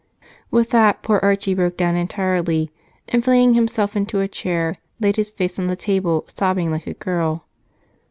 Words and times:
With 0.49 0.71
that, 0.71 1.03
poor 1.03 1.19
Archie 1.21 1.53
broke 1.53 1.77
down 1.77 1.95
entirely 1.95 2.71
and, 3.07 3.23
flinging 3.23 3.53
himself 3.53 3.95
into 3.95 4.19
a 4.19 4.27
chair, 4.27 4.77
laid 4.99 5.15
his 5.15 5.29
face 5.29 5.59
on 5.59 5.67
the 5.67 5.75
table, 5.75 6.25
sobbing 6.33 6.71
like 6.71 6.87
a 6.87 6.95
girl. 6.95 7.45